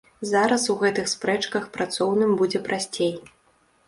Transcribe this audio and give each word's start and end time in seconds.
Зараз 0.27 0.63
у 0.73 0.75
гэтых 0.83 1.11
спрэчках 1.11 1.67
працоўным 1.75 2.31
будзе 2.39 2.63
прасцей. 2.69 3.13